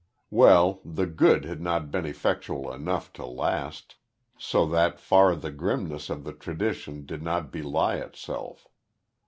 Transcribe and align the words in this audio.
Well 0.31 0.81
the 0.83 1.05
"good" 1.05 1.45
had 1.45 1.61
not 1.61 1.91
been 1.91 2.07
effectual 2.07 2.73
enough 2.73 3.13
to 3.13 3.23
last, 3.23 3.97
so 4.35 4.65
that 4.65 4.99
far 4.99 5.35
the 5.35 5.51
grimness 5.51 6.09
of 6.09 6.23
the 6.23 6.33
tradition 6.33 7.05
did 7.05 7.21
not 7.21 7.51
belie 7.51 7.97
itself. 7.97 8.67